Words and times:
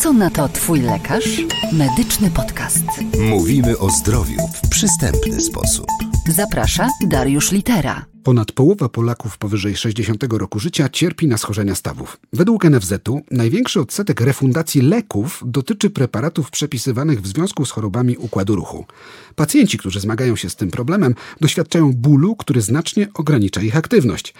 Co 0.00 0.12
na 0.12 0.30
to 0.30 0.48
Twój 0.48 0.80
lekarz? 0.80 1.40
Medyczny 1.72 2.30
podcast. 2.30 2.84
Mówimy 3.20 3.78
o 3.78 3.90
zdrowiu 3.90 4.40
w 4.64 4.68
przystępny 4.68 5.40
sposób. 5.40 5.86
Zaprasza 6.28 6.88
Dariusz 7.06 7.52
Litera. 7.52 8.06
Ponad 8.22 8.52
połowa 8.52 8.88
Polaków 8.88 9.38
powyżej 9.38 9.76
60 9.76 10.24
roku 10.30 10.58
życia 10.58 10.88
cierpi 10.88 11.26
na 11.26 11.36
schorzenia 11.36 11.74
stawów. 11.74 12.20
Według 12.32 12.64
NFZ-u 12.64 13.20
największy 13.30 13.80
odsetek 13.80 14.20
refundacji 14.20 14.82
leków 14.82 15.42
dotyczy 15.46 15.90
preparatów 15.90 16.50
przepisywanych 16.50 17.22
w 17.22 17.26
związku 17.26 17.64
z 17.64 17.70
chorobami 17.70 18.16
układu 18.16 18.56
ruchu. 18.56 18.86
Pacjenci, 19.34 19.78
którzy 19.78 20.00
zmagają 20.00 20.36
się 20.36 20.50
z 20.50 20.56
tym 20.56 20.70
problemem, 20.70 21.14
doświadczają 21.40 21.92
bólu, 21.92 22.36
który 22.36 22.60
znacznie 22.60 23.08
ogranicza 23.14 23.62
ich 23.62 23.76
aktywność. 23.76 24.34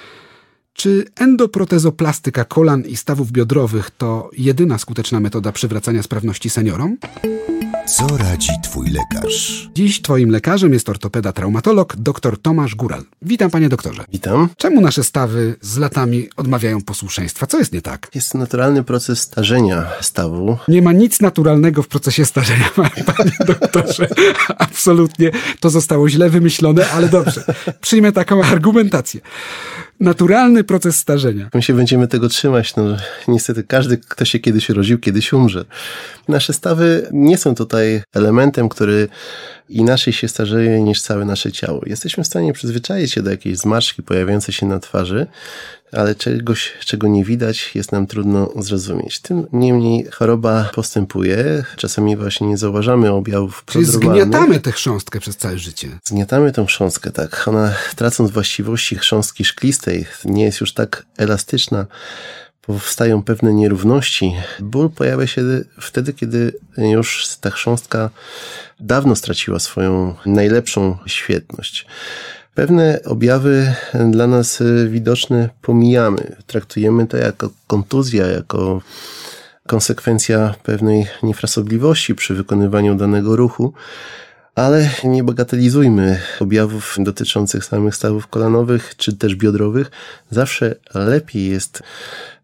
Czy 0.76 1.04
endoprotezoplastyka 1.16 2.44
kolan 2.44 2.82
i 2.82 2.96
stawów 2.96 3.32
biodrowych 3.32 3.90
to 3.90 4.30
jedyna 4.38 4.78
skuteczna 4.78 5.20
metoda 5.20 5.52
przywracania 5.52 6.02
sprawności 6.02 6.50
seniorom? 6.50 6.96
Co 7.86 8.16
radzi 8.16 8.52
Twój 8.64 8.86
lekarz? 8.90 9.68
Dziś 9.74 10.02
Twoim 10.02 10.30
lekarzem 10.30 10.72
jest 10.72 10.88
ortopeda 10.88 11.32
traumatolog 11.32 11.96
dr 11.96 12.38
Tomasz 12.42 12.74
Góral. 12.74 13.02
Witam 13.22 13.50
panie 13.50 13.68
doktorze. 13.68 14.04
Witam. 14.12 14.48
Czemu 14.56 14.80
nasze 14.80 15.04
stawy 15.04 15.54
z 15.60 15.78
latami 15.78 16.28
odmawiają 16.36 16.82
posłuszeństwa? 16.82 17.46
Co 17.46 17.58
jest 17.58 17.72
nie 17.72 17.82
tak? 17.82 18.10
Jest 18.14 18.32
to 18.32 18.38
naturalny 18.38 18.84
proces 18.84 19.20
starzenia 19.20 19.86
stawu. 20.00 20.58
Nie 20.68 20.82
ma 20.82 20.92
nic 20.92 21.20
naturalnego 21.20 21.82
w 21.82 21.88
procesie 21.88 22.24
starzenia, 22.24 22.70
panie 23.16 23.36
doktorze. 23.46 24.08
Absolutnie. 24.58 25.30
To 25.60 25.70
zostało 25.70 26.08
źle 26.08 26.30
wymyślone, 26.30 26.90
ale 26.90 27.08
dobrze. 27.08 27.44
Przyjmę 27.80 28.12
taką 28.12 28.42
argumentację. 28.44 29.20
Naturalny 30.00 30.64
proces 30.64 30.96
starzenia. 30.96 31.48
My 31.54 31.62
się 31.62 31.74
będziemy 31.74 32.08
tego 32.08 32.28
trzymać. 32.28 32.76
No, 32.76 32.82
niestety 33.28 33.64
każdy, 33.64 33.98
kto 33.98 34.24
się 34.24 34.38
kiedyś 34.38 34.70
urodził, 34.70 34.98
kiedyś 34.98 35.32
umrze. 35.32 35.64
Nasze 36.28 36.52
stawy 36.52 37.08
nie 37.12 37.38
są 37.38 37.54
tutaj 37.54 38.02
elementem, 38.14 38.68
który 38.68 39.08
inaczej 39.68 40.12
się 40.12 40.28
starzeje 40.28 40.82
niż 40.82 41.02
całe 41.02 41.24
nasze 41.24 41.52
ciało. 41.52 41.82
Jesteśmy 41.86 42.24
w 42.24 42.26
stanie 42.26 42.52
przyzwyczaić 42.52 43.12
się 43.12 43.22
do 43.22 43.30
jakiejś 43.30 43.58
zmarszczki 43.58 44.02
pojawiającej 44.02 44.54
się 44.54 44.66
na 44.66 44.78
twarzy, 44.78 45.26
ale 45.92 46.14
czegoś, 46.14 46.72
czego 46.84 47.08
nie 47.08 47.24
widać, 47.24 47.70
jest 47.74 47.92
nam 47.92 48.06
trudno 48.06 48.52
zrozumieć. 48.56 49.20
Tym 49.20 49.46
niemniej 49.52 50.06
choroba 50.12 50.70
postępuje. 50.74 51.64
Czasami 51.76 52.16
właśnie 52.16 52.46
nie 52.46 52.56
zauważamy 52.56 53.12
objawów 53.12 53.64
Czyli 53.66 53.84
zgniatamy 53.84 54.60
tę 54.60 54.72
chrząstkę 54.72 55.20
przez 55.20 55.36
całe 55.36 55.58
życie. 55.58 55.88
Zgniatamy 56.04 56.52
tę 56.52 56.66
chrząstkę, 56.66 57.10
tak. 57.10 57.48
Ona 57.48 57.74
tracąc 57.96 58.30
właściwości 58.30 58.96
chrząstki 58.96 59.44
szklistej, 59.44 60.06
nie 60.24 60.44
jest 60.44 60.60
już 60.60 60.72
tak 60.72 61.06
elastyczna, 61.16 61.86
powstają 62.66 63.22
pewne 63.22 63.54
nierówności. 63.54 64.34
Ból 64.60 64.90
pojawia 64.90 65.26
się 65.26 65.42
wtedy, 65.80 66.12
kiedy 66.12 66.52
już 66.78 67.28
ta 67.40 67.50
chrząstka 67.50 68.10
dawno 68.80 69.16
straciła 69.16 69.58
swoją 69.58 70.14
najlepszą 70.26 70.98
świetność. 71.06 71.86
Pewne 72.56 73.00
objawy 73.04 73.74
dla 74.10 74.26
nas 74.26 74.62
widoczne 74.88 75.48
pomijamy. 75.62 76.36
Traktujemy 76.46 77.06
to 77.06 77.16
jako 77.16 77.50
kontuzja, 77.66 78.26
jako 78.26 78.82
konsekwencja 79.66 80.54
pewnej 80.62 81.06
niefrasobliwości 81.22 82.14
przy 82.14 82.34
wykonywaniu 82.34 82.94
danego 82.94 83.36
ruchu, 83.36 83.72
ale 84.54 84.90
nie 85.04 85.24
bagatelizujmy 85.24 86.20
objawów 86.40 86.96
dotyczących 86.98 87.64
samych 87.64 87.94
stawów 87.94 88.26
kolanowych 88.26 88.96
czy 88.96 89.16
też 89.16 89.34
biodrowych. 89.34 89.90
Zawsze 90.30 90.74
lepiej 90.94 91.50
jest 91.50 91.82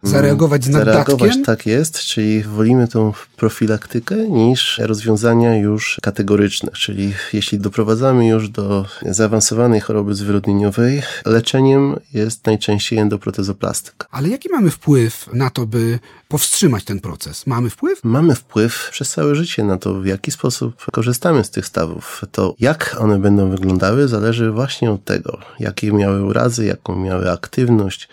Zareagować 0.03 0.65
z 0.65 0.71
Zareagować, 0.71 1.21
naddatkiem? 1.21 1.45
tak 1.45 1.67
jest, 1.67 2.01
czyli 2.01 2.43
wolimy 2.43 2.89
tą 2.89 3.13
profilaktykę 3.37 4.17
niż 4.17 4.79
rozwiązania 4.79 5.57
już 5.57 5.99
kategoryczne, 6.03 6.71
czyli 6.73 7.15
jeśli 7.33 7.59
doprowadzamy 7.59 8.29
już 8.29 8.49
do 8.49 8.87
zaawansowanej 9.11 9.81
choroby 9.81 10.15
zwyrodnieniowej, 10.15 11.03
leczeniem 11.27 11.97
jest 12.15 12.47
najczęściej 12.47 12.99
endoprotezoplastyka. 12.99 14.07
Ale 14.11 14.29
jaki 14.29 14.49
mamy 14.53 14.71
wpływ 14.71 15.29
na 15.33 15.51
to, 15.51 15.67
by 15.67 15.99
powstrzymać 16.29 16.85
ten 16.85 17.01
proces? 17.01 17.47
Mamy 17.47 17.71
wpływ? 17.71 18.05
Mamy 18.05 18.35
wpływ 18.35 18.89
przez 18.91 19.11
całe 19.11 19.35
życie 19.35 19.65
na 19.65 19.79
to, 19.79 19.95
w 19.95 20.07
jaki 20.07 20.31
sposób 20.31 20.85
korzystamy 20.93 21.45
z 21.45 21.51
tych 21.51 21.67
stawów. 21.67 22.23
To 22.33 22.55
jak 22.61 22.97
one 22.99 23.19
będą 23.19 23.51
wyglądały 23.51 24.09
zależy 24.09 24.51
właśnie 24.51 24.91
od 24.91 25.05
tego, 25.05 25.39
jakie 25.61 25.93
miały 25.93 26.25
urazy, 26.25 26.65
jaką 26.65 26.97
miały 26.97 27.31
aktywność, 27.31 28.09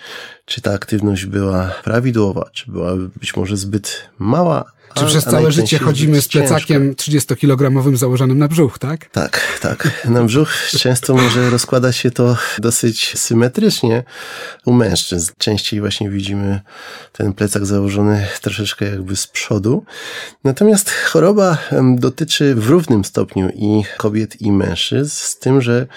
czy 0.46 0.62
ta 0.62 0.74
aktywność 0.74 1.26
była 1.26 1.72
prawidłowa, 1.84 2.50
czy 2.54 2.72
była 2.72 2.96
być 2.96 3.36
może 3.36 3.58
zbyt 3.58 4.10
mała. 4.20 4.72
Czy 4.94 5.06
przez 5.06 5.24
całe 5.24 5.52
życie 5.52 5.80
chodzimy 5.80 6.22
z 6.22 6.28
plecakiem 6.28 6.94
30-kilogramowym 6.94 7.98
założonym 7.98 8.38
na 8.38 8.48
brzuch, 8.48 8.80
tak? 8.80 9.10
Tak, 9.10 9.60
tak. 9.62 10.08
Na 10.10 10.24
brzuch 10.24 10.54
często 10.70 11.14
może 11.14 11.50
rozkładać 11.50 11.96
się 11.98 12.12
to 12.12 12.38
dosyć 12.58 13.18
symetrycznie 13.18 14.04
u 14.66 14.74
mężczyzn. 14.74 15.32
Częściej 15.38 15.80
właśnie 15.80 16.10
widzimy 16.10 16.62
ten 17.12 17.34
plecak 17.34 17.66
założony 17.66 18.28
troszeczkę 18.42 18.86
jakby 18.86 19.16
z 19.16 19.28
przodu. 19.28 19.84
Natomiast 20.44 20.92
choroba 20.92 21.58
dotyczy 21.96 22.56
w 22.56 22.70
równym 22.70 23.06
stopniu 23.06 23.50
i 23.56 23.84
kobiet, 23.98 24.42
i 24.42 24.52
mężczyzn, 24.52 25.12
z 25.12 25.40
tym, 25.40 25.62
że 25.62 25.88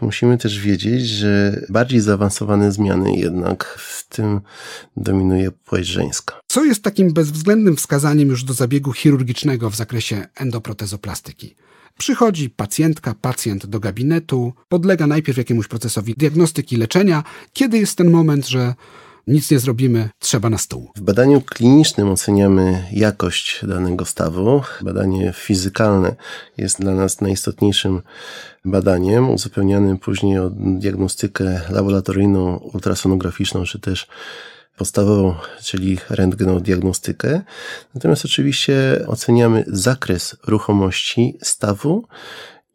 Musimy 0.00 0.38
też 0.38 0.60
wiedzieć, 0.60 1.08
że 1.08 1.60
bardziej 1.68 2.00
zaawansowane 2.00 2.72
zmiany 2.72 3.16
jednak 3.16 3.64
w 3.78 4.08
tym 4.08 4.40
dominuje 4.96 5.50
płeć 5.50 5.86
żeńska. 5.86 6.40
Co 6.46 6.64
jest 6.64 6.82
takim 6.82 7.12
bezwzględnym 7.12 7.76
wskazaniem 7.76 8.28
już 8.28 8.44
do 8.44 8.54
zabiegu 8.54 8.92
chirurgicznego 8.92 9.70
w 9.70 9.76
zakresie 9.76 10.26
endoprotezoplastyki? 10.36 11.56
Przychodzi 11.98 12.50
pacjentka, 12.50 13.14
pacjent 13.14 13.66
do 13.66 13.80
gabinetu, 13.80 14.52
podlega 14.68 15.06
najpierw 15.06 15.38
jakiemuś 15.38 15.68
procesowi 15.68 16.14
diagnostyki, 16.14 16.76
leczenia. 16.76 17.24
Kiedy 17.52 17.78
jest 17.78 17.98
ten 17.98 18.10
moment, 18.10 18.48
że 18.48 18.74
nic 19.26 19.50
nie 19.50 19.58
zrobimy, 19.58 20.08
trzeba 20.18 20.50
na 20.50 20.58
stół? 20.58 20.90
W 20.96 21.00
badaniu 21.00 21.40
klinicznym 21.40 22.10
oceniamy 22.10 22.84
jakość 22.92 23.60
danego 23.66 24.04
stawu. 24.04 24.62
Badanie 24.82 25.32
fizykalne 25.36 26.16
jest 26.56 26.80
dla 26.80 26.94
nas 26.94 27.20
najistotniejszym 27.20 28.02
badaniem, 28.64 29.30
uzupełnianym 29.30 29.98
później 29.98 30.38
o 30.38 30.50
diagnostykę 30.50 31.60
laboratoryjną, 31.70 32.56
ultrasonograficzną, 32.56 33.64
czy 33.64 33.80
też 33.80 34.06
podstawową, 34.76 35.34
czyli 35.62 35.98
rentgenodiagnostykę. 36.10 37.40
Natomiast 37.94 38.24
oczywiście 38.24 39.04
oceniamy 39.06 39.64
zakres 39.66 40.36
ruchomości 40.46 41.38
stawu 41.42 42.04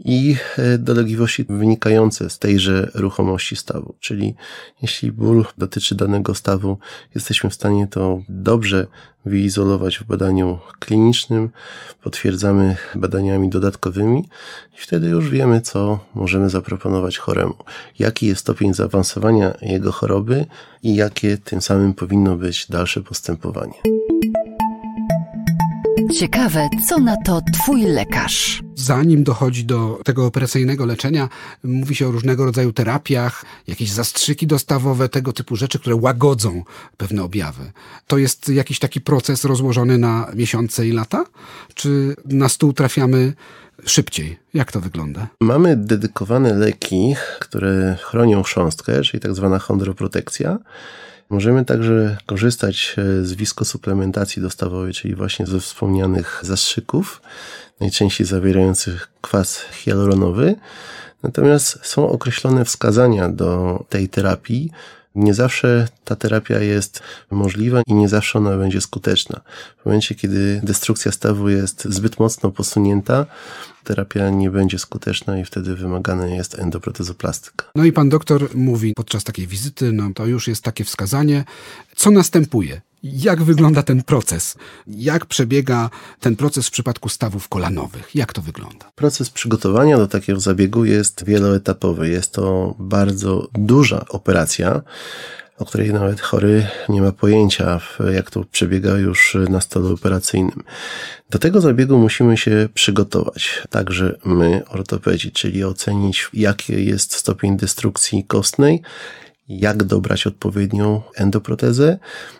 i 0.05 0.35
e, 0.57 0.77
dolegliwości 0.77 1.45
wynikające 1.49 2.29
z 2.29 2.39
tejże 2.39 2.91
ruchomości 2.93 3.55
stawu. 3.55 3.95
Czyli 3.99 4.35
jeśli 4.81 5.11
ból 5.11 5.45
dotyczy 5.57 5.95
danego 5.95 6.35
stawu, 6.35 6.77
jesteśmy 7.15 7.49
w 7.49 7.53
stanie 7.53 7.87
to 7.87 8.21
dobrze 8.29 8.87
wyizolować 9.25 9.97
w 9.97 10.03
badaniu 10.03 10.59
klinicznym, 10.79 11.49
potwierdzamy 12.03 12.75
badaniami 12.95 13.49
dodatkowymi 13.49 14.29
i 14.73 14.77
wtedy 14.77 15.07
już 15.07 15.29
wiemy, 15.29 15.61
co 15.61 15.99
możemy 16.15 16.49
zaproponować 16.49 17.17
choremu. 17.17 17.55
Jaki 17.99 18.27
jest 18.27 18.41
stopień 18.41 18.73
zaawansowania 18.73 19.53
jego 19.61 19.91
choroby 19.91 20.45
i 20.83 20.95
jakie 20.95 21.37
tym 21.37 21.61
samym 21.61 21.93
powinno 21.93 22.37
być 22.37 22.67
dalsze 22.69 23.01
postępowanie. 23.01 23.73
Ciekawe, 26.19 26.69
co 26.89 26.99
na 26.99 27.15
to 27.25 27.41
Twój 27.53 27.81
lekarz? 27.81 28.63
Zanim 28.75 29.23
dochodzi 29.23 29.65
do 29.65 29.99
tego 30.03 30.25
operacyjnego 30.25 30.85
leczenia, 30.85 31.29
mówi 31.63 31.95
się 31.95 32.07
o 32.07 32.11
różnego 32.11 32.45
rodzaju 32.45 32.73
terapiach, 32.73 33.45
jakieś 33.67 33.91
zastrzyki 33.91 34.47
dostawowe, 34.47 35.09
tego 35.09 35.33
typu 35.33 35.55
rzeczy, 35.55 35.79
które 35.79 35.95
łagodzą 35.95 36.63
pewne 36.97 37.23
objawy. 37.23 37.71
To 38.07 38.17
jest 38.17 38.49
jakiś 38.49 38.79
taki 38.79 39.01
proces 39.01 39.45
rozłożony 39.45 39.97
na 39.97 40.31
miesiące 40.35 40.87
i 40.87 40.91
lata? 40.91 41.25
Czy 41.73 42.15
na 42.25 42.49
stół 42.49 42.73
trafiamy 42.73 43.33
szybciej? 43.85 44.39
Jak 44.53 44.71
to 44.71 44.81
wygląda? 44.81 45.27
Mamy 45.41 45.77
dedykowane 45.77 46.53
leki, 46.53 47.15
które 47.39 47.97
chronią 48.01 48.43
chrząstkę, 48.43 49.01
czyli 49.01 49.21
tak 49.21 49.35
zwana 49.35 49.59
chondroprotekcja. 49.59 50.59
Możemy 51.31 51.65
także 51.65 52.17
korzystać 52.25 52.95
e, 52.97 53.25
z 53.25 53.33
wiskosuplementacji 53.33 54.41
dostawowej, 54.41 54.93
czyli 54.93 55.15
właśnie 55.15 55.45
ze 55.45 55.59
wspomnianych 55.59 56.39
zastrzyków, 56.43 57.21
najczęściej 57.79 58.27
zawierających 58.27 59.07
kwas 59.21 59.61
hialuronowy. 59.71 60.55
Natomiast 61.23 61.79
są 61.83 62.09
określone 62.09 62.65
wskazania 62.65 63.29
do 63.29 63.83
tej 63.89 64.09
terapii. 64.09 64.71
Nie 65.15 65.33
zawsze 65.33 65.87
ta 66.05 66.15
terapia 66.15 66.59
jest 66.59 67.01
możliwa 67.31 67.81
i 67.87 67.93
nie 67.93 68.09
zawsze 68.09 68.39
ona 68.39 68.57
będzie 68.57 68.81
skuteczna. 68.81 69.41
W 69.81 69.85
momencie, 69.85 70.15
kiedy 70.15 70.61
destrukcja 70.63 71.11
stawu 71.11 71.49
jest 71.49 71.85
zbyt 71.85 72.19
mocno 72.19 72.51
posunięta, 72.51 73.25
terapia 73.83 74.29
nie 74.29 74.51
będzie 74.51 74.79
skuteczna 74.79 75.39
i 75.39 75.45
wtedy 75.45 75.75
wymagana 75.75 76.27
jest 76.27 76.59
endoprotezoplastyka. 76.59 77.65
No 77.75 77.85
i 77.85 77.91
pan 77.91 78.09
doktor 78.09 78.55
mówi 78.55 78.93
podczas 78.95 79.23
takiej 79.23 79.47
wizyty, 79.47 79.91
no 79.91 80.09
to 80.15 80.25
już 80.25 80.47
jest 80.47 80.63
takie 80.63 80.83
wskazanie, 80.83 81.43
co 81.95 82.11
następuje. 82.11 82.81
Jak 83.03 83.43
wygląda 83.43 83.83
ten 83.83 84.03
proces? 84.03 84.55
Jak 84.87 85.25
przebiega 85.25 85.89
ten 86.19 86.35
proces 86.35 86.67
w 86.67 86.71
przypadku 86.71 87.09
stawów 87.09 87.49
kolanowych? 87.49 88.15
Jak 88.15 88.33
to 88.33 88.41
wygląda? 88.41 88.91
Proces 88.95 89.29
przygotowania 89.29 89.97
do 89.97 90.07
takiego 90.07 90.39
zabiegu 90.39 90.85
jest 90.85 91.25
wieloetapowy. 91.25 92.09
Jest 92.09 92.31
to 92.31 92.75
bardzo 92.79 93.47
duża 93.53 94.05
operacja, 94.09 94.81
o 95.57 95.65
której 95.65 95.93
nawet 95.93 96.21
chory 96.21 96.67
nie 96.89 97.01
ma 97.01 97.11
pojęcia, 97.11 97.81
jak 98.13 98.31
to 98.31 98.43
przebiega 98.51 98.97
już 98.97 99.37
na 99.49 99.61
stole 99.61 99.89
operacyjnym. 99.89 100.63
Do 101.29 101.39
tego 101.39 101.61
zabiegu 101.61 101.97
musimy 101.97 102.37
się 102.37 102.69
przygotować, 102.73 103.63
także 103.69 104.17
my, 104.25 104.61
ortopedzi, 104.69 105.31
czyli 105.31 105.63
ocenić, 105.63 106.29
jaki 106.33 106.85
jest 106.85 107.13
stopień 107.13 107.57
destrukcji 107.57 108.23
kostnej, 108.23 108.81
jak 109.59 109.83
dobrać 109.83 110.27
odpowiednią 110.27 111.01
endoprotezę, 111.15 111.97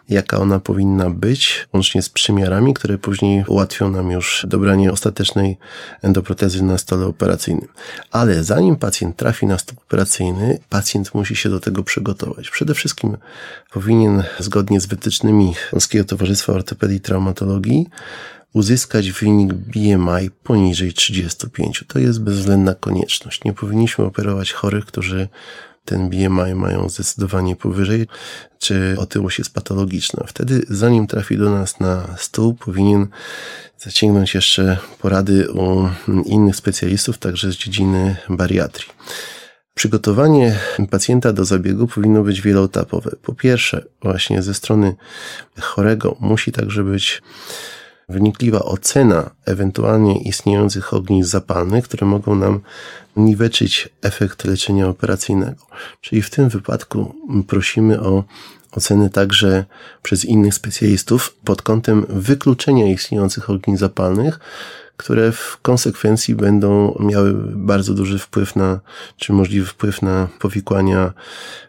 jaka 0.09 0.37
ona 0.37 0.59
powinna 0.59 1.09
być, 1.09 1.67
łącznie 1.73 2.01
z 2.01 2.09
przymiarami, 2.09 2.73
które 2.73 2.97
później 2.97 3.45
ułatwią 3.47 3.91
nam 3.91 4.11
już 4.11 4.45
dobranie 4.49 4.91
ostatecznej 4.91 5.57
endoprotezy 6.01 6.63
na 6.63 6.77
stole 6.77 7.05
operacyjnym. 7.05 7.67
Ale 8.11 8.43
zanim 8.43 8.75
pacjent 8.75 9.17
trafi 9.17 9.45
na 9.45 9.57
stół 9.57 9.77
operacyjny, 9.87 10.59
pacjent 10.69 11.13
musi 11.13 11.35
się 11.35 11.49
do 11.49 11.59
tego 11.59 11.83
przygotować. 11.83 12.49
Przede 12.49 12.73
wszystkim 12.73 13.17
powinien, 13.71 14.23
zgodnie 14.39 14.81
z 14.81 14.85
wytycznymi 14.85 15.53
Polskiego 15.71 16.05
Towarzystwa 16.05 16.53
Ortopedii 16.53 16.97
i 16.97 17.01
Traumatologii, 17.01 17.87
uzyskać 18.53 19.11
wynik 19.11 19.53
BMI 19.53 20.29
poniżej 20.43 20.93
35. 20.93 21.85
To 21.87 21.99
jest 21.99 22.21
bezwzględna 22.21 22.75
konieczność. 22.75 23.43
Nie 23.43 23.53
powinniśmy 23.53 24.05
operować 24.05 24.53
chorych, 24.53 24.85
którzy 24.85 25.27
ten 25.85 26.09
BMI 26.09 26.55
mają 26.55 26.89
zdecydowanie 26.89 27.55
powyżej, 27.55 28.07
czy 28.59 28.95
otyłość 28.97 29.39
jest 29.39 29.53
patologiczna. 29.53 30.23
Wtedy, 30.27 30.65
zanim 30.69 31.07
trafi 31.07 31.37
do 31.37 31.49
nas 31.49 31.79
na 31.79 32.15
stół, 32.17 32.53
powinien 32.53 33.07
zaciągnąć 33.77 34.33
jeszcze 34.33 34.77
porady 34.99 35.51
u 35.51 35.89
innych 36.25 36.55
specjalistów, 36.55 37.17
także 37.17 37.51
z 37.51 37.55
dziedziny 37.55 38.15
bariatrii. 38.29 38.89
Przygotowanie 39.73 40.59
pacjenta 40.89 41.33
do 41.33 41.45
zabiegu 41.45 41.87
powinno 41.87 42.23
być 42.23 42.41
wieloetapowe. 42.41 43.11
Po 43.21 43.33
pierwsze, 43.33 43.85
właśnie 44.01 44.41
ze 44.41 44.53
strony 44.53 44.95
chorego 45.59 46.17
musi 46.19 46.51
także 46.51 46.83
być 46.83 47.21
wnikliwa 48.09 48.59
ocena 48.59 49.29
ewentualnie 49.45 50.21
istniejących 50.21 50.93
ognisk 50.93 51.29
zapalnych, 51.29 51.85
które 51.85 52.07
mogą 52.07 52.35
nam 52.35 52.59
niweczyć 53.15 53.89
efekt 54.01 54.45
leczenia 54.45 54.87
operacyjnego. 54.87 55.65
Czyli 56.01 56.21
w 56.21 56.29
tym 56.29 56.49
wypadku 56.49 57.15
prosimy 57.47 58.01
o 58.01 58.23
oceny 58.71 59.09
także 59.09 59.65
przez 60.03 60.25
innych 60.25 60.53
specjalistów 60.53 61.35
pod 61.43 61.61
kątem 61.61 62.05
wykluczenia 62.09 62.85
istniejących 62.85 63.49
ognisk 63.49 63.79
zapalnych, 63.79 64.39
które 64.97 65.31
w 65.31 65.57
konsekwencji 65.61 66.35
będą 66.35 66.97
miały 66.99 67.33
bardzo 67.47 67.93
duży 67.93 68.19
wpływ 68.19 68.55
na, 68.55 68.79
czy 69.17 69.33
możliwy 69.33 69.65
wpływ 69.65 70.01
na 70.01 70.27
powikłania 70.39 71.13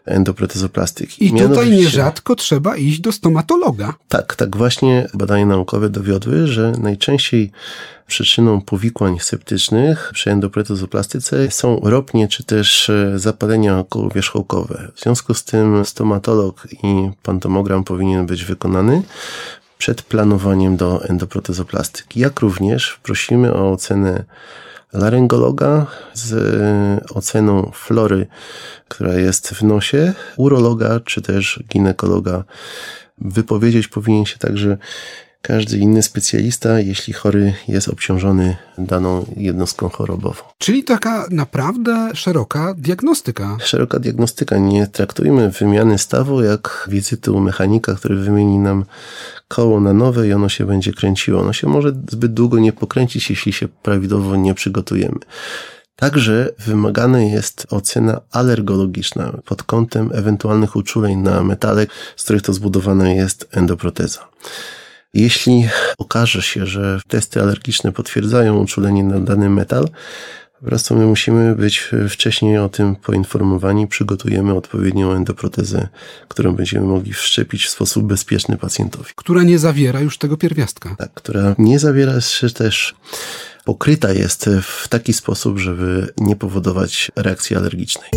endoprotezoplastyki. 0.05 1.25
I 1.25 1.33
tutaj 1.33 1.69
nierzadko 1.69 2.35
trzeba 2.35 2.77
iść 2.77 2.99
do 2.99 3.11
stomatologa. 3.11 3.93
Tak, 4.07 4.35
tak 4.35 4.57
właśnie 4.57 5.07
badania 5.13 5.45
naukowe 5.45 5.89
dowiodły, 5.89 6.47
że 6.47 6.73
najczęściej 6.81 7.51
przyczyną 8.07 8.61
powikłań 8.61 9.19
septycznych 9.19 10.11
przy 10.13 10.31
endoprotezoplastyce 10.31 11.51
są 11.51 11.79
ropnie 11.83 12.27
czy 12.27 12.43
też 12.43 12.89
e, 12.89 13.19
zapalenia 13.19 13.79
okołowierzchołkowe. 13.79 14.91
W 14.95 15.01
związku 15.01 15.33
z 15.33 15.43
tym 15.43 15.85
stomatolog 15.85 16.67
i 16.83 17.09
pantomogram 17.23 17.83
powinien 17.83 18.25
być 18.25 18.45
wykonany 18.45 19.03
przed 19.77 20.01
planowaniem 20.01 20.77
do 20.77 21.05
endoprotezoplastyki. 21.05 22.19
Jak 22.19 22.39
również 22.39 22.99
prosimy 23.03 23.53
o 23.53 23.71
ocenę 23.71 24.23
laryngologa 24.93 25.85
z 26.13 26.33
oceną 27.13 27.71
flory, 27.73 28.27
która 28.87 29.13
jest 29.13 29.49
w 29.49 29.63
nosie, 29.63 30.13
urologa 30.37 30.99
czy 30.99 31.21
też 31.21 31.63
ginekologa. 31.69 32.43
Wypowiedzieć 33.17 33.87
powinien 33.87 34.25
się 34.25 34.37
także 34.37 34.77
każdy 35.43 35.77
inny 35.77 36.03
specjalista, 36.03 36.79
jeśli 36.79 37.13
chory 37.13 37.53
jest 37.67 37.87
obciążony 37.89 38.55
daną 38.77 39.25
jednostką 39.37 39.89
chorobową. 39.89 40.43
Czyli 40.57 40.83
taka 40.83 41.27
naprawdę 41.31 42.09
szeroka 42.13 42.73
diagnostyka. 42.77 43.57
Szeroka 43.63 43.99
diagnostyka. 43.99 44.57
Nie 44.57 44.87
traktujmy 44.87 45.49
wymiany 45.49 45.97
stawu 45.97 46.43
jak 46.43 46.87
wizyty 46.91 47.31
u 47.31 47.39
mechanika, 47.39 47.95
który 47.95 48.15
wymieni 48.15 48.57
nam 48.59 48.85
koło 49.47 49.79
na 49.79 49.93
nowe 49.93 50.27
i 50.27 50.33
ono 50.33 50.49
się 50.49 50.65
będzie 50.65 50.93
kręciło. 50.93 51.41
Ono 51.41 51.53
się 51.53 51.67
może 51.67 51.89
zbyt 52.11 52.33
długo 52.33 52.59
nie 52.59 52.73
pokręcić, 52.73 53.29
jeśli 53.29 53.53
się 53.53 53.67
prawidłowo 53.67 54.35
nie 54.35 54.53
przygotujemy. 54.53 55.19
Także 55.95 56.49
wymagana 56.59 57.21
jest 57.21 57.67
ocena 57.69 58.21
alergologiczna 58.31 59.37
pod 59.45 59.63
kątem 59.63 60.09
ewentualnych 60.13 60.75
uczuleń 60.75 61.17
na 61.17 61.43
metale, 61.43 61.87
z 62.15 62.23
których 62.23 62.41
to 62.41 62.53
zbudowana 62.53 63.09
jest 63.09 63.47
endoproteza. 63.51 64.19
Jeśli 65.13 65.67
okaże 65.97 66.41
się, 66.41 66.65
że 66.65 67.01
testy 67.07 67.41
alergiczne 67.41 67.91
potwierdzają 67.91 68.59
uczulenie 68.59 69.03
na 69.03 69.19
dany 69.19 69.49
metal, 69.49 69.87
po 70.59 70.65
prostu 70.67 70.95
my 70.95 71.05
musimy 71.05 71.55
być 71.55 71.89
wcześniej 72.09 72.57
o 72.57 72.69
tym 72.69 72.95
poinformowani, 72.95 73.87
przygotujemy 73.87 74.53
odpowiednią 74.53 75.11
endoprotezę, 75.11 75.87
którą 76.27 76.55
będziemy 76.55 76.85
mogli 76.85 77.13
wszczepić 77.13 77.65
w 77.65 77.69
sposób 77.69 78.03
bezpieczny 78.03 78.57
pacjentowi. 78.57 79.11
Która 79.15 79.43
nie 79.43 79.59
zawiera 79.59 79.99
już 79.99 80.17
tego 80.17 80.37
pierwiastka. 80.37 80.95
Tak, 80.97 81.13
która 81.13 81.55
nie 81.57 81.79
zawiera 81.79 82.21
się 82.21 82.49
też 82.49 82.95
pokryta 83.65 84.11
jest 84.13 84.49
w 84.61 84.87
taki 84.87 85.13
sposób, 85.13 85.59
żeby 85.59 86.13
nie 86.17 86.35
powodować 86.35 87.11
reakcji 87.15 87.55
alergicznej. 87.55 88.09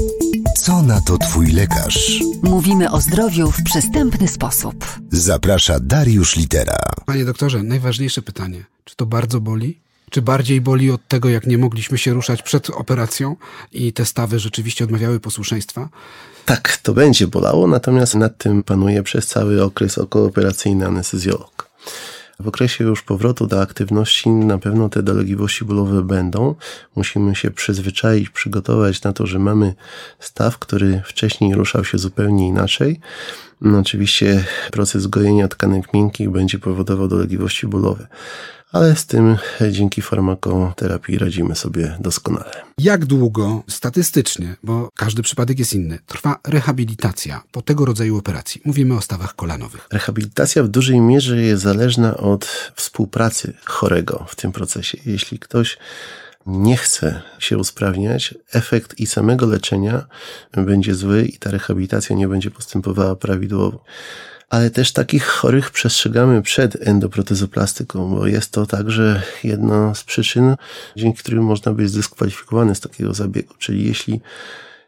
Co 0.59 0.83
na 0.83 1.01
to 1.01 1.19
Twój 1.19 1.47
lekarz? 1.47 2.21
Mówimy 2.43 2.91
o 2.91 3.01
zdrowiu 3.01 3.51
w 3.51 3.63
przystępny 3.63 4.29
sposób. 4.29 4.85
Zaprasza 5.11 5.81
Dariusz 5.81 6.37
Litera. 6.37 6.79
Panie 7.07 7.25
doktorze, 7.25 7.63
najważniejsze 7.63 8.23
pytanie. 8.23 8.65
Czy 8.85 8.97
to 8.97 9.07
bardzo 9.07 9.41
boli? 9.41 9.81
Czy 10.11 10.23
bardziej 10.23 10.61
boli 10.61 10.91
od 10.91 11.09
tego, 11.09 11.29
jak 11.29 11.47
nie 11.47 11.59
mogliśmy 11.59 11.99
się 11.99 12.13
ruszać 12.13 12.43
przed 12.43 12.71
operacją 12.71 13.37
i 13.73 13.93
te 13.93 14.05
stawy 14.05 14.39
rzeczywiście 14.39 14.85
odmawiały 14.85 15.21
posłuszeństwa? 15.21 15.89
Tak, 16.45 16.77
to 16.83 16.95
będzie 16.95 17.27
bolało, 17.27 17.67
natomiast 17.67 18.15
nad 18.15 18.39
tym 18.39 18.63
panuje 18.63 19.03
przez 19.03 19.27
cały 19.27 19.63
okres 19.63 19.99
okooperacyjny 19.99 20.87
anestezjolog. 20.87 21.71
W 22.41 22.49
okresie 22.49 22.85
już 22.85 23.03
powrotu 23.03 23.47
do 23.47 23.61
aktywności 23.61 24.31
na 24.31 24.59
pewno 24.59 24.89
te 24.89 25.03
dolegliwości 25.03 25.65
bólowe 25.65 26.03
będą. 26.03 26.55
Musimy 26.97 27.35
się 27.35 27.51
przyzwyczaić, 27.51 28.31
przygotować 28.31 29.03
na 29.03 29.13
to, 29.13 29.27
że 29.27 29.39
mamy 29.39 29.75
staw, 30.19 30.59
który 30.59 31.03
wcześniej 31.05 31.55
ruszał 31.55 31.85
się 31.85 31.99
zupełnie 31.99 32.49
inaczej. 32.49 33.01
No, 33.61 33.79
oczywiście 33.79 34.45
proces 34.73 35.07
gojenia 35.07 35.49
tkanek 35.49 35.95
miękkich 35.95 36.31
będzie 36.31 36.59
powodował 36.59 37.09
dolegliwości 37.09 37.67
bólowe 37.67 38.07
ale 38.73 38.97
z 38.97 39.07
tym 39.07 39.37
dzięki 39.71 40.03
farmakoterapii 40.03 41.19
radzimy 41.19 41.57
sobie 41.57 41.97
doskonale. 42.01 42.63
Jak 42.79 43.05
długo 43.05 43.63
statystycznie, 43.69 44.57
bo 44.63 44.89
każdy 44.97 45.23
przypadek 45.23 45.59
jest 45.59 45.73
inny, 45.73 45.99
trwa 46.07 46.39
rehabilitacja 46.47 47.43
po 47.53 47.63
tego 47.63 47.85
rodzaju 47.85 48.19
operacji? 48.19 48.61
Mówimy 48.65 48.95
o 48.95 49.01
stawach 49.01 49.37
kolanowych. 49.37 49.89
Rehabilitacja 49.93 50.63
w 50.63 50.69
dużej 50.69 51.01
mierze 51.01 51.37
jest 51.37 51.63
zależna 51.63 52.17
od 52.17 52.73
współpracy 52.75 53.55
chorego 53.65 54.25
w 54.29 54.37
tym 54.37 54.53
procesie. 54.53 54.99
Jeśli 55.07 55.39
ktoś 55.39 55.79
nie 56.47 56.77
chce 56.77 57.23
się 57.39 57.59
usprawniać, 57.59 58.35
efekt 58.53 59.01
i 59.01 59.07
samego 59.07 59.47
leczenia 59.47 60.07
będzie 60.53 60.95
zły 60.95 61.25
i 61.25 61.39
ta 61.39 61.51
rehabilitacja 61.51 62.17
nie 62.17 62.29
będzie 62.29 62.51
postępowała 62.51 63.17
prawidłowo 63.17 63.85
ale 64.49 64.71
też 64.71 64.93
takich 64.93 65.25
chorych 65.25 65.71
przestrzegamy 65.71 66.43
przed 66.43 66.89
endoprotezoplastyką, 66.89 68.11
bo 68.11 68.27
jest 68.27 68.53
to 68.53 68.67
także 68.67 69.23
jedna 69.45 69.95
z 69.95 70.05
przyczyn, 70.05 70.57
dzięki 70.97 71.19
którym 71.19 71.45
można 71.45 71.73
być 71.73 71.91
zdyskwalifikowany 71.91 72.75
z 72.75 72.81
takiego 72.81 73.15
zabiegu. 73.15 73.55
Czyli 73.59 73.85
jeśli 73.85 74.21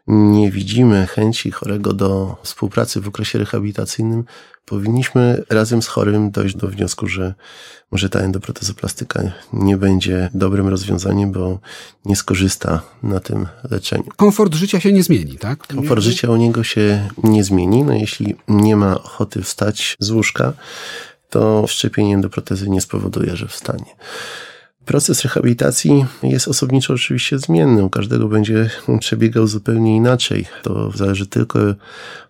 nie 0.09 0.51
widzimy 0.51 1.07
chęci 1.07 1.51
chorego 1.51 1.93
do 1.93 2.35
współpracy 2.43 3.01
w 3.01 3.07
okresie 3.07 3.39
rehabilitacyjnym, 3.39 4.23
powinniśmy 4.65 5.43
razem 5.49 5.81
z 5.81 5.87
chorym 5.87 6.31
dojść 6.31 6.55
do 6.55 6.67
wniosku, 6.67 7.07
że 7.07 7.33
może 7.91 8.09
ta 8.09 8.19
endoprotezoplastyka 8.19 9.21
nie 9.53 9.77
będzie 9.77 10.29
dobrym 10.33 10.67
rozwiązaniem, 10.67 11.31
bo 11.31 11.59
nie 12.05 12.15
skorzysta 12.15 12.81
na 13.03 13.19
tym 13.19 13.47
leczeniu. 13.71 14.03
Komfort 14.15 14.55
życia 14.55 14.79
się 14.79 14.93
nie 14.93 15.03
zmieni, 15.03 15.37
tak? 15.37 15.67
Komfort 15.67 16.03
życia 16.03 16.31
u 16.31 16.35
niego 16.35 16.63
się 16.63 17.09
nie 17.23 17.43
zmieni. 17.43 17.83
No 17.83 17.93
jeśli 17.93 18.35
nie 18.47 18.75
ma 18.75 19.03
ochoty 19.03 19.41
wstać 19.41 19.95
z 19.99 20.11
łóżka, 20.11 20.53
to 21.29 21.67
wszczepienie 21.67 22.15
endoprotezy 22.15 22.69
nie 22.69 22.81
spowoduje, 22.81 23.35
że 23.35 23.47
wstanie. 23.47 23.95
Proces 24.89 25.21
rehabilitacji 25.21 26.05
jest 26.23 26.47
osobniczo 26.47 26.93
oczywiście 26.93 27.39
zmienny. 27.39 27.83
U 27.83 27.89
każdego 27.89 28.27
będzie 28.27 28.69
przebiegał 28.99 29.47
zupełnie 29.47 29.95
inaczej. 29.95 30.45
To 30.63 30.91
zależy 30.91 31.27
tylko 31.27 31.59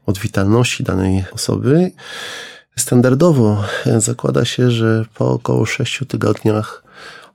od 0.06 0.20
witalności 0.20 0.84
danej 0.84 1.24
osoby 1.32 1.92
Standardowo 2.76 3.64
zakłada 3.98 4.46
się, 4.46 4.72
że 4.72 5.06
po 5.14 5.32
około 5.32 5.66
6 5.66 6.02
tygodniach 6.08 6.84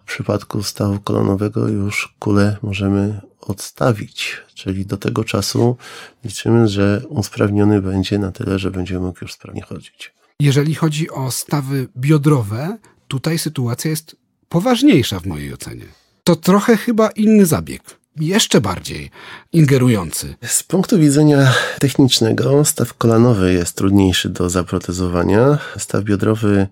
w 0.02 0.04
przypadku 0.04 0.62
stawu 0.62 1.00
kolonowego 1.00 1.68
już 1.68 2.14
kulę 2.18 2.56
możemy 2.62 3.20
odstawić, 3.40 4.36
czyli 4.54 4.86
do 4.86 4.96
tego 4.96 5.24
czasu 5.24 5.76
liczymy, 6.24 6.68
że 6.68 7.02
usprawniony 7.08 7.82
będzie 7.82 8.18
na 8.18 8.32
tyle, 8.32 8.58
że 8.58 8.70
będzie 8.70 8.98
mógł 8.98 9.18
już 9.22 9.32
sprawnie 9.32 9.62
chodzić. 9.62 10.12
Jeżeli 10.40 10.74
chodzi 10.74 11.10
o 11.10 11.30
stawy 11.30 11.88
biodrowe, 11.96 12.78
tutaj 13.08 13.38
sytuacja 13.38 13.90
jest 13.90 14.23
poważniejsza 14.54 15.20
w 15.20 15.26
mojej 15.26 15.54
ocenie. 15.54 15.84
To 16.24 16.36
trochę 16.36 16.76
chyba 16.76 17.08
inny 17.08 17.46
zabieg 17.46 17.82
jeszcze 18.16 18.60
bardziej 18.60 19.10
ingerujący. 19.52 20.34
Z 20.42 20.62
punktu 20.62 20.98
widzenia 20.98 21.54
technicznego 21.78 22.64
staw 22.64 22.94
kolanowy 22.94 23.52
jest 23.52 23.76
trudniejszy 23.76 24.28
do 24.28 24.50
zaprotezowania. 24.50 25.58
Staw 25.78 26.04
biodrowy 26.04 26.66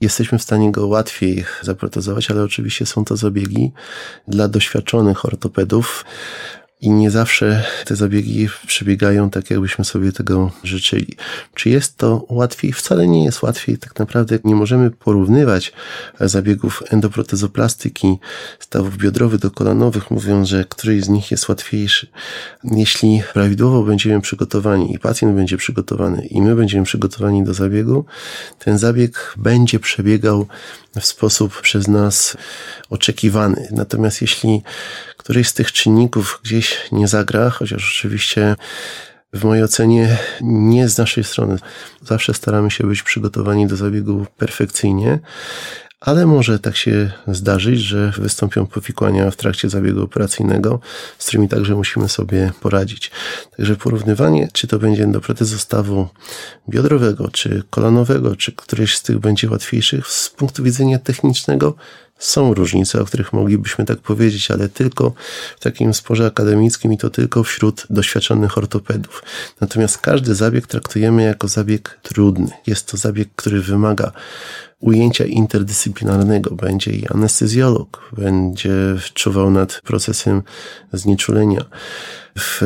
jesteśmy 0.00 0.38
w 0.38 0.42
stanie 0.42 0.72
go 0.72 0.86
łatwiej 0.86 1.44
zaprotezować, 1.62 2.30
ale 2.30 2.42
oczywiście 2.42 2.86
są 2.86 3.04
to 3.04 3.16
zabiegi 3.16 3.72
dla 4.28 4.48
doświadczonych 4.48 5.24
ortopedów 5.24 6.04
i 6.84 6.90
nie 6.90 7.10
zawsze 7.10 7.64
te 7.84 7.96
zabiegi 7.96 8.48
przebiegają 8.66 9.30
tak, 9.30 9.50
jakbyśmy 9.50 9.84
sobie 9.84 10.12
tego 10.12 10.50
życzyli. 10.64 11.16
Czy 11.54 11.70
jest 11.70 11.96
to 11.96 12.26
łatwiej? 12.28 12.72
Wcale 12.72 13.06
nie 13.06 13.24
jest 13.24 13.42
łatwiej. 13.42 13.78
Tak 13.78 13.98
naprawdę 13.98 14.38
nie 14.44 14.54
możemy 14.54 14.90
porównywać 14.90 15.72
zabiegów 16.20 16.82
endoprotezoplastyki 16.90 18.18
stawów 18.58 18.96
biodrowych 18.96 19.40
do 19.40 19.50
kolanowych, 19.50 20.10
mówiąc, 20.10 20.48
że 20.48 20.64
któryś 20.64 21.04
z 21.04 21.08
nich 21.08 21.30
jest 21.30 21.48
łatwiejszy. 21.48 22.06
Jeśli 22.64 23.22
prawidłowo 23.32 23.82
będziemy 23.82 24.20
przygotowani 24.20 24.94
i 24.94 24.98
pacjent 24.98 25.34
będzie 25.34 25.56
przygotowany 25.56 26.26
i 26.26 26.42
my 26.42 26.54
będziemy 26.54 26.84
przygotowani 26.84 27.44
do 27.44 27.54
zabiegu, 27.54 28.04
ten 28.58 28.78
zabieg 28.78 29.34
będzie 29.36 29.80
przebiegał 29.80 30.46
w 31.00 31.06
sposób 31.06 31.60
przez 31.60 31.88
nas 31.88 32.36
oczekiwany. 32.90 33.68
Natomiast 33.70 34.22
jeśli 34.22 34.62
któryś 35.24 35.48
z 35.48 35.54
tych 35.54 35.72
czynników 35.72 36.40
gdzieś 36.44 36.78
nie 36.92 37.08
zagra, 37.08 37.50
chociaż 37.50 37.96
oczywiście 37.98 38.56
w 39.32 39.44
mojej 39.44 39.64
ocenie 39.64 40.18
nie 40.40 40.88
z 40.88 40.98
naszej 40.98 41.24
strony. 41.24 41.58
Zawsze 42.02 42.34
staramy 42.34 42.70
się 42.70 42.86
być 42.86 43.02
przygotowani 43.02 43.66
do 43.66 43.76
zabiegu 43.76 44.26
perfekcyjnie, 44.36 45.18
ale 46.04 46.26
może 46.26 46.58
tak 46.58 46.76
się 46.76 47.10
zdarzyć, 47.28 47.80
że 47.80 48.12
wystąpią 48.16 48.66
powikłania 48.66 49.30
w 49.30 49.36
trakcie 49.36 49.68
zabiegu 49.68 50.02
operacyjnego, 50.02 50.80
z 51.18 51.26
którymi 51.26 51.48
także 51.48 51.74
musimy 51.74 52.08
sobie 52.08 52.52
poradzić. 52.60 53.10
Także 53.56 53.76
porównywanie, 53.76 54.48
czy 54.52 54.66
to 54.66 54.78
będzie 54.78 55.06
do 55.06 55.20
protezu 55.20 55.58
stawu 55.58 56.08
biodrowego, 56.68 57.28
czy 57.28 57.62
kolanowego, 57.70 58.36
czy 58.36 58.52
któryś 58.52 58.96
z 58.96 59.02
tych 59.02 59.18
będzie 59.18 59.50
łatwiejszych, 59.50 60.06
z 60.06 60.30
punktu 60.30 60.62
widzenia 60.62 60.98
technicznego 60.98 61.74
są 62.18 62.54
różnice, 62.54 63.00
o 63.00 63.04
których 63.04 63.32
moglibyśmy 63.32 63.84
tak 63.84 63.98
powiedzieć, 63.98 64.50
ale 64.50 64.68
tylko 64.68 65.12
w 65.56 65.60
takim 65.60 65.94
sporze 65.94 66.26
akademickim 66.26 66.92
i 66.92 66.98
to 66.98 67.10
tylko 67.10 67.44
wśród 67.44 67.86
doświadczonych 67.90 68.58
ortopedów. 68.58 69.22
Natomiast 69.60 69.98
każdy 69.98 70.34
zabieg 70.34 70.66
traktujemy 70.66 71.22
jako 71.22 71.48
zabieg 71.48 71.98
trudny. 72.02 72.50
Jest 72.66 72.90
to 72.90 72.96
zabieg, 72.96 73.28
który 73.36 73.60
wymaga 73.60 74.12
ujęcia 74.84 75.24
interdyscyplinarnego. 75.24 76.54
Będzie 76.54 76.90
i 76.90 77.08
anestezjolog, 77.08 78.10
będzie 78.16 78.72
czuwał 79.14 79.50
nad 79.50 79.80
procesem 79.84 80.42
znieczulenia. 80.92 81.64
W 82.38 82.62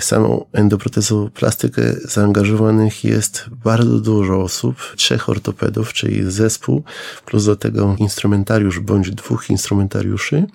samą 0.00 0.44
endoprotezoplastykę 0.52 1.82
zaangażowanych 2.04 3.04
jest 3.04 3.44
bardzo 3.64 3.98
dużo 3.98 4.42
osób, 4.42 4.76
trzech 4.96 5.28
ortopedów, 5.28 5.92
czyli 5.92 6.30
zespół, 6.30 6.82
plus 7.26 7.44
do 7.44 7.56
tego 7.56 7.96
instrumentariusz 7.98 8.80
bądź 8.80 9.10
dwóch 9.10 9.50
instrumentariuszy, 9.50 10.46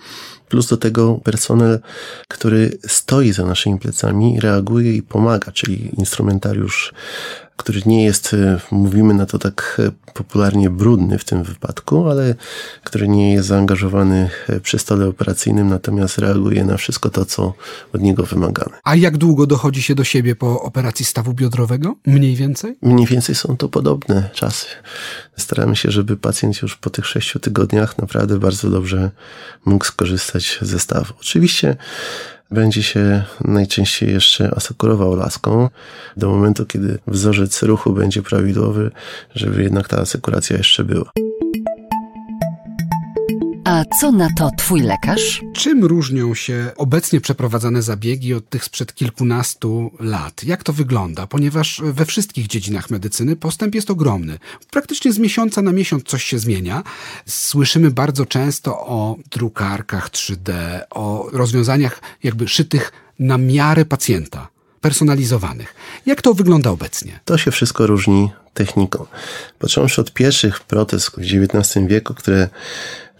plus 0.50 0.68
do 0.68 0.77
tego 0.77 1.13
personel, 1.24 1.80
który 2.27 2.77
stoi 2.88 3.34
za 3.34 3.46
naszymi 3.46 3.80
plecami, 3.80 4.39
reaguje 4.39 4.94
i 4.94 5.01
pomaga, 5.01 5.51
czyli 5.51 5.89
instrumentariusz 5.98 6.94
który 7.62 7.82
nie 7.86 8.03
jest, 8.06 8.34
e, 8.34 8.60
mówimy 8.72 9.13
na 9.13 9.25
to 9.25 9.39
tak 9.39 9.82
e, 9.88 9.91
popularnie, 10.13 10.70
brudny 10.70 11.18
w 11.18 11.25
tym 11.25 11.44
wypadku, 11.44 12.10
ale 12.10 12.36
który 12.84 13.08
nie 13.08 13.34
jest 13.34 13.48
zaangażowany 13.48 14.30
e, 14.48 14.60
przy 14.60 14.80
stole 14.80 15.08
operacyjnym, 15.08 15.70
natomiast 15.70 16.18
reaguje 16.18 16.65
na 16.65 16.77
wszystko 16.77 17.10
to, 17.10 17.25
co 17.25 17.53
od 17.94 18.01
niego 18.01 18.24
wymagane. 18.24 18.77
A 18.84 18.96
jak 18.96 19.18
długo 19.18 19.48
dochodzi 19.48 19.82
się 19.82 19.96
do 19.96 20.03
siebie 20.03 20.36
po 20.36 20.62
operacji 20.62 21.06
stawu 21.06 21.34
biodrowego? 21.34 21.96
Mniej 22.06 22.36
więcej? 22.36 22.77
Mniej 22.82 23.08
więcej 23.08 23.36
są 23.36 23.58
to 23.58 23.70
podobne 23.70 24.30
czasy. 24.34 24.65
Staramy 25.38 25.75
się, 25.75 25.91
żeby 25.91 26.18
pacjent 26.18 26.62
już 26.62 26.75
po 26.75 26.89
tych 26.89 27.06
sześciu 27.06 27.39
tygodniach 27.39 27.98
naprawdę 27.98 28.39
bardzo 28.39 28.70
dobrze 28.70 29.12
mógł 29.65 29.86
skorzystać 29.86 30.60
ze 30.62 30.80
stawu. 30.80 31.13
Oczywiście 31.20 31.75
będzie 32.51 32.84
się 32.84 33.24
najczęściej 33.41 34.13
jeszcze 34.13 34.55
asekurował 34.55 35.15
laską 35.15 35.70
do 36.17 36.29
momentu, 36.29 36.65
kiedy 36.65 37.00
wzorzec 37.08 37.63
ruchu 37.63 37.93
będzie 37.93 38.22
prawidłowy, 38.22 38.91
żeby 39.36 39.63
jednak 39.63 39.88
ta 39.88 39.98
asekuracja 39.98 40.58
jeszcze 40.58 40.84
była. 40.84 41.12
A 43.81 43.95
co 43.95 44.11
na 44.11 44.29
to 44.38 44.50
twój 44.57 44.81
lekarz? 44.81 45.41
Czym 45.53 45.85
różnią 45.85 46.35
się 46.35 46.71
obecnie 46.77 47.21
przeprowadzane 47.21 47.81
zabiegi 47.81 48.33
od 48.33 48.50
tych 48.50 48.63
sprzed 48.63 48.95
kilkunastu 48.95 49.91
lat? 50.00 50.43
Jak 50.43 50.63
to 50.63 50.73
wygląda? 50.73 51.27
Ponieważ 51.27 51.81
we 51.85 52.05
wszystkich 52.05 52.47
dziedzinach 52.47 52.89
medycyny 52.89 53.35
postęp 53.35 53.75
jest 53.75 53.91
ogromny. 53.91 54.38
Praktycznie 54.71 55.13
z 55.13 55.19
miesiąca 55.19 55.61
na 55.61 55.71
miesiąc 55.71 56.03
coś 56.03 56.23
się 56.23 56.39
zmienia. 56.39 56.83
Słyszymy 57.25 57.91
bardzo 57.91 58.25
często 58.25 58.79
o 58.79 59.15
drukarkach 59.31 60.09
3D, 60.09 60.53
o 60.89 61.29
rozwiązaniach 61.31 62.01
jakby 62.23 62.47
szytych 62.47 62.91
na 63.19 63.38
miarę 63.38 63.85
pacjenta 63.85 64.47
personalizowanych. 64.81 65.75
Jak 66.05 66.21
to 66.21 66.33
wygląda 66.33 66.69
obecnie? 66.69 67.19
To 67.25 67.38
się 67.38 67.51
wszystko 67.51 67.88
różni 67.88 68.31
techniką. 68.53 69.05
Począwszy 69.59 70.01
od 70.01 70.13
pierwszych 70.13 70.59
protez 70.59 71.09
w 71.09 71.17
XIX 71.17 71.88
wieku, 71.88 72.13
które 72.13 72.50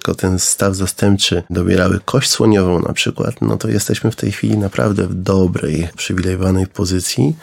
jako 0.02 0.16
ten 0.16 0.40
staw 0.40 0.76
zastępczy 0.76 1.44
dobierały 1.50 2.00
kość 2.06 2.30
słoniową 2.30 2.80
na 2.80 2.94
przykład, 2.94 3.42
no 3.42 3.58
to 3.58 3.68
jesteśmy 3.68 4.12
w 4.12 4.16
tej 4.16 4.32
chwili 4.32 4.58
naprawdę 4.58 5.08
w 5.08 5.14
dobrej, 5.14 5.90
przywilejowanej 5.98 6.68
pozycji. 6.68 7.36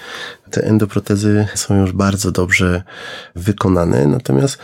Te 0.50 0.64
endoprotezy 0.64 1.48
są 1.54 1.80
już 1.80 1.92
bardzo 1.92 2.32
dobrze 2.32 2.82
wykonane, 3.34 4.06
natomiast 4.06 4.58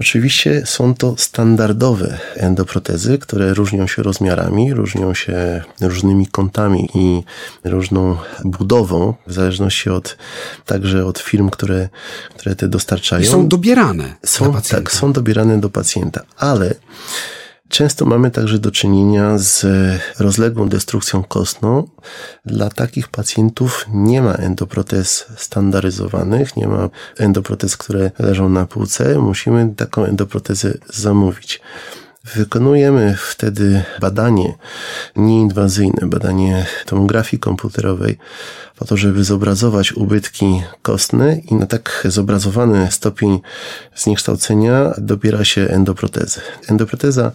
Oczywiście 0.00 0.62
są 0.66 0.94
to 0.94 1.14
standardowe 1.18 2.18
endoprotezy, 2.36 3.18
które 3.18 3.54
różnią 3.54 3.86
się 3.86 4.02
rozmiarami, 4.02 4.74
różnią 4.74 5.14
się 5.14 5.62
różnymi 5.80 6.26
kątami 6.26 6.88
i 6.94 7.22
różną 7.64 8.16
budową, 8.44 9.14
w 9.26 9.32
zależności 9.32 9.90
od 9.90 10.16
także 10.66 11.06
od 11.06 11.18
firm, 11.18 11.50
które, 11.50 11.88
które 12.34 12.56
te 12.56 12.68
dostarczają. 12.68 13.22
I 13.22 13.26
są 13.26 13.48
dobierane. 13.48 14.14
Są, 14.24 14.62
tak, 14.70 14.92
są 14.92 15.12
dobierane 15.12 15.60
do 15.60 15.70
pacjenta, 15.70 16.20
ale 16.36 16.74
Często 17.74 18.06
mamy 18.06 18.30
także 18.30 18.58
do 18.58 18.70
czynienia 18.70 19.38
z 19.38 19.66
rozległą 20.18 20.68
destrukcją 20.68 21.24
kostną. 21.24 21.88
Dla 22.46 22.70
takich 22.70 23.08
pacjentów 23.08 23.86
nie 23.88 24.22
ma 24.22 24.32
endoprotez 24.34 25.26
standaryzowanych, 25.36 26.56
nie 26.56 26.68
ma 26.68 26.90
endoprotez, 27.18 27.76
które 27.76 28.10
leżą 28.18 28.48
na 28.48 28.66
półce. 28.66 29.18
Musimy 29.18 29.74
taką 29.76 30.04
endoprotezę 30.04 30.78
zamówić. 30.92 31.60
Wykonujemy 32.24 33.16
wtedy 33.30 33.82
badanie 34.00 34.54
nieinwazyjne, 35.16 36.06
badanie 36.06 36.66
tomografii 36.86 37.40
komputerowej, 37.40 38.18
po 38.76 38.84
to, 38.84 38.96
żeby 38.96 39.24
zobrazować 39.24 39.92
ubytki 39.92 40.62
kostne 40.82 41.36
i 41.50 41.54
na 41.54 41.66
tak 41.66 42.06
zobrazowany 42.08 42.92
stopień 42.92 43.40
zniekształcenia 43.96 44.94
dobiera 44.98 45.44
się 45.44 45.60
endoprotezę. 45.60 46.40
Endoproteza, 46.68 47.32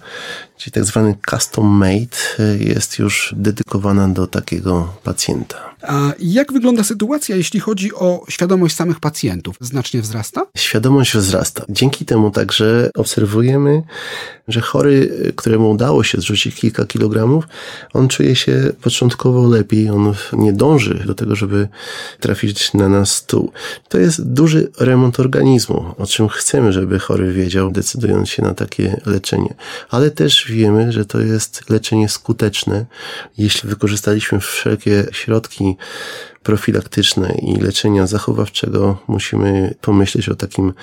czyli 0.57 0.71
tak 0.71 0.85
zwany 0.85 1.15
custom 1.29 1.67
made, 1.67 2.17
jest 2.59 2.99
już 2.99 3.33
dedykowana 3.37 4.07
do 4.07 4.27
takiego 4.27 4.93
pacjenta. 5.03 5.68
A 5.81 6.13
jak 6.19 6.53
wygląda 6.53 6.83
sytuacja, 6.83 7.35
jeśli 7.35 7.59
chodzi 7.59 7.93
o 7.93 8.25
świadomość 8.29 8.75
samych 8.75 8.99
pacjentów? 8.99 9.55
Znacznie 9.61 10.01
wzrasta? 10.01 10.45
Świadomość 10.57 11.17
wzrasta. 11.17 11.65
Dzięki 11.69 12.05
temu 12.05 12.31
także 12.31 12.89
obserwujemy, 12.95 13.83
że 14.47 14.61
chory, 14.61 15.11
któremu 15.35 15.71
udało 15.71 16.03
się 16.03 16.21
zrzucić 16.21 16.55
kilka 16.55 16.85
kilogramów, 16.85 17.47
on 17.93 18.07
czuje 18.07 18.35
się 18.35 18.71
początkowo 18.81 19.47
lepiej, 19.47 19.89
on 19.89 20.13
nie 20.33 20.53
dąży 20.53 21.03
do 21.05 21.15
tego, 21.15 21.35
żeby 21.35 21.67
trafić 22.19 22.73
na 22.73 22.89
nas 22.89 23.15
stół. 23.15 23.51
To 23.89 23.97
jest 23.97 24.33
duży 24.33 24.71
remont 24.79 25.19
organizmu, 25.19 25.85
o 25.97 26.05
czym 26.05 26.29
chcemy, 26.29 26.73
żeby 26.73 26.99
chory 26.99 27.33
wiedział, 27.33 27.71
decydując 27.71 28.29
się 28.29 28.43
na 28.43 28.53
takie 28.53 29.01
leczenie. 29.05 29.53
Ale 29.89 30.11
też 30.11 30.45
wiemy, 30.51 30.91
że 30.91 31.05
to 31.05 31.19
jest 31.19 31.69
leczenie 31.69 32.09
skuteczne. 32.09 32.85
Jeśli 33.37 33.69
wykorzystaliśmy 33.69 34.39
wszelkie 34.39 35.05
środki 35.11 35.68
i 35.69 36.38
profilaktyczne 36.43 37.37
i 37.41 37.55
leczenia 37.55 38.07
zachowawczego, 38.07 38.97
musimy 39.07 39.75
pomyśleć 39.81 40.29
o 40.29 40.35
takim 40.35 40.73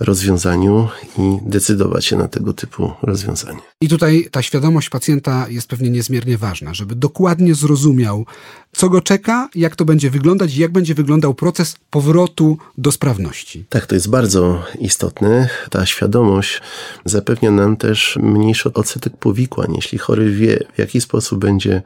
rozwiązaniu 0.00 0.88
i 1.18 1.38
decydować 1.42 2.04
się 2.04 2.16
na 2.16 2.28
tego 2.28 2.52
typu 2.52 2.92
rozwiązanie. 3.02 3.60
I 3.80 3.88
tutaj 3.88 4.28
ta 4.30 4.42
świadomość 4.42 4.90
pacjenta 4.90 5.46
jest 5.48 5.68
pewnie 5.68 5.90
niezmiernie 5.90 6.38
ważna, 6.38 6.74
żeby 6.74 6.94
dokładnie 6.94 7.54
zrozumiał, 7.54 8.26
co 8.72 8.88
go 8.88 9.00
czeka, 9.00 9.48
jak 9.54 9.76
to 9.76 9.84
będzie 9.84 10.10
wyglądać 10.10 10.56
i 10.56 10.60
jak 10.60 10.72
będzie 10.72 10.94
wyglądał 10.94 11.34
proces 11.34 11.76
powrotu 11.90 12.58
do 12.78 12.92
sprawności. 12.92 13.64
Tak, 13.68 13.86
to 13.86 13.94
jest 13.94 14.10
bardzo 14.10 14.64
istotne. 14.80 15.48
Ta 15.70 15.86
świadomość 15.86 16.60
zapewnia 17.04 17.50
nam 17.50 17.76
też 17.76 18.18
mniejszy 18.22 18.72
odsetek 18.72 19.16
powikłań. 19.16 19.72
Jeśli 19.76 19.98
chory 19.98 20.30
wie, 20.30 20.64
w 20.74 20.78
jaki 20.78 21.00
sposób 21.00 21.38
będzie 21.38 21.82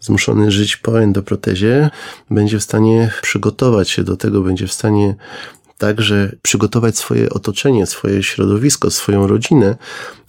zmuszony 0.00 0.50
żyć 0.50 0.76
po 0.76 1.02
endoprotezie, 1.02 1.90
będzie 2.30 2.58
w 2.58 2.64
stanie 2.66 3.10
przygotować 3.22 3.90
się 3.90 4.02
do 4.02 4.16
tego, 4.16 4.42
będzie 4.42 4.66
w 4.66 4.72
stanie 4.72 5.14
także 5.78 6.32
przygotować 6.42 6.98
swoje 6.98 7.30
otoczenie, 7.30 7.86
swoje 7.86 8.22
środowisko, 8.22 8.90
swoją 8.90 9.26
rodzinę, 9.26 9.76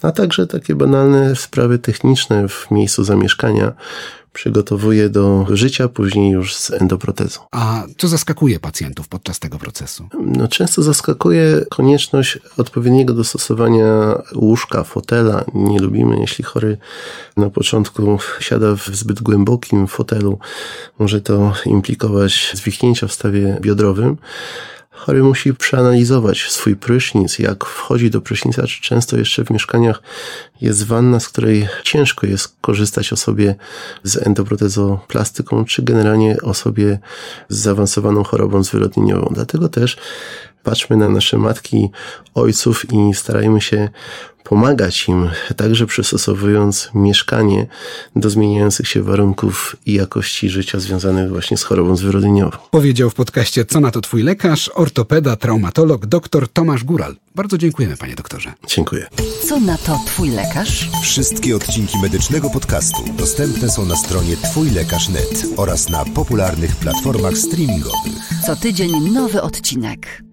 a 0.01 0.11
także 0.11 0.47
takie 0.47 0.75
banalne 0.75 1.35
sprawy 1.35 1.79
techniczne 1.79 2.47
w 2.47 2.71
miejscu 2.71 3.03
zamieszkania 3.03 3.73
przygotowuje 4.37 5.09
do 5.09 5.45
życia 5.49 5.87
później 5.87 6.31
już 6.31 6.55
z 6.55 6.71
endoprotezą. 6.71 7.39
A 7.51 7.83
co 7.97 8.07
zaskakuje 8.07 8.59
pacjentów 8.59 9.07
podczas 9.07 9.39
tego 9.39 9.59
procesu? 9.59 10.07
No, 10.25 10.47
często 10.47 10.83
zaskakuje 10.83 11.65
konieczność 11.69 12.39
odpowiedniego 12.57 13.13
dostosowania 13.13 14.21
łóżka, 14.35 14.83
fotela. 14.83 15.43
Nie 15.53 15.79
lubimy, 15.79 16.19
jeśli 16.19 16.43
chory 16.43 16.77
na 17.37 17.49
początku 17.49 18.17
siada 18.39 18.75
w 18.75 18.85
zbyt 18.85 19.21
głębokim 19.21 19.87
fotelu. 19.87 20.39
Może 20.99 21.21
to 21.21 21.53
implikować 21.65 22.51
zwichnięcia 22.53 23.07
w 23.07 23.13
stawie 23.13 23.57
biodrowym. 23.61 24.17
Chory 24.97 25.23
musi 25.23 25.53
przeanalizować 25.53 26.51
swój 26.51 26.75
prysznic, 26.75 27.39
jak 27.39 27.65
wchodzi 27.65 28.09
do 28.09 28.21
prysznica, 28.21 28.67
czy 28.67 28.81
często 28.81 29.17
jeszcze 29.17 29.45
w 29.45 29.49
mieszkaniach 29.49 30.01
jest 30.61 30.85
wanna, 30.85 31.19
z 31.19 31.29
której 31.29 31.67
ciężko 31.83 32.27
jest 32.27 32.55
korzystać 32.61 33.13
osobie 33.13 33.55
z 34.03 34.27
endoprotezoplastyką, 34.27 35.65
czy 35.65 35.83
generalnie 35.83 36.41
osobie 36.41 36.99
z 37.49 37.57
zaawansowaną 37.57 38.23
chorobą 38.23 38.63
zwyrodnieniową. 38.63 39.31
Dlatego 39.33 39.69
też 39.69 39.97
patrzmy 40.67 40.97
na 40.97 41.09
nasze 41.09 41.37
matki, 41.37 41.89
ojców 42.35 42.85
i 42.93 43.13
starajmy 43.13 43.61
się 43.61 43.89
pomagać 44.43 45.07
im, 45.07 45.29
także 45.57 45.85
przystosowując 45.85 46.89
mieszkanie 46.93 47.67
do 48.15 48.29
zmieniających 48.29 48.87
się 48.87 49.03
warunków 49.03 49.75
i 49.85 49.93
jakości 49.93 50.49
życia 50.49 50.79
związanych 50.79 51.29
właśnie 51.29 51.57
z 51.57 51.63
chorobą 51.63 51.95
zwyrodnieniową. 51.95 52.57
Powiedział 52.71 53.09
w 53.09 53.13
podcaście 53.13 53.65
Co 53.65 53.79
na 53.79 53.91
to 53.91 54.01
twój 54.01 54.23
lekarz, 54.23 54.71
ortopeda, 54.73 55.35
traumatolog, 55.35 56.05
dr 56.05 56.47
Tomasz 56.47 56.83
Góral. 56.83 57.15
Bardzo 57.35 57.57
dziękujemy, 57.57 57.97
panie 57.97 58.15
doktorze. 58.15 58.53
Dziękuję. 58.67 59.07
Co 59.47 59.59
na 59.59 59.77
to 59.77 59.99
twój 60.05 60.29
lekarz? 60.29 60.89
Wszystkie 61.01 61.55
odcinki 61.55 61.97
medycznego 62.01 62.49
podcastu 62.49 63.03
dostępne 63.17 63.69
są 63.69 63.85
na 63.85 63.95
stronie 63.95 64.37
twójlekarz.net 64.37 65.45
oraz 65.57 65.89
na 65.89 66.05
popularnych 66.05 66.75
platformach 66.75 67.37
streamingowych. 67.37 68.13
Co 68.45 68.55
tydzień 68.55 68.91
nowy 69.13 69.41
odcinek. 69.41 70.26